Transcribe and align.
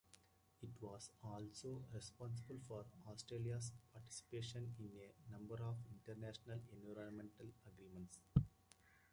It 0.63 0.81
was 0.81 1.11
also 1.23 1.83
responsible 1.93 2.59
for 2.67 2.83
Australia's 3.07 3.71
participation 3.93 4.73
in 4.79 4.89
a 4.99 5.31
number 5.31 5.63
of 5.63 5.75
international 5.93 6.59
environmental 6.75 7.45
agreements. 7.67 8.17